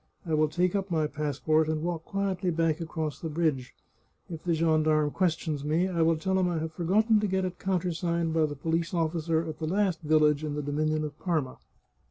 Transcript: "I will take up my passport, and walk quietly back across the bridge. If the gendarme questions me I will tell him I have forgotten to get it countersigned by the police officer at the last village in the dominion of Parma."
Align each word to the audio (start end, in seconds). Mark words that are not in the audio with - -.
"I 0.25 0.33
will 0.33 0.47
take 0.47 0.73
up 0.75 0.89
my 0.89 1.05
passport, 1.05 1.69
and 1.69 1.83
walk 1.83 2.05
quietly 2.05 2.49
back 2.49 2.81
across 2.81 3.19
the 3.19 3.29
bridge. 3.29 3.75
If 4.31 4.43
the 4.43 4.55
gendarme 4.55 5.11
questions 5.11 5.63
me 5.63 5.87
I 5.87 6.01
will 6.01 6.17
tell 6.17 6.39
him 6.39 6.49
I 6.49 6.57
have 6.57 6.73
forgotten 6.73 7.19
to 7.19 7.27
get 7.27 7.45
it 7.45 7.59
countersigned 7.59 8.33
by 8.33 8.47
the 8.47 8.55
police 8.55 8.95
officer 8.95 9.45
at 9.47 9.59
the 9.59 9.67
last 9.67 10.01
village 10.01 10.43
in 10.43 10.55
the 10.55 10.63
dominion 10.63 11.03
of 11.03 11.19
Parma." 11.19 11.59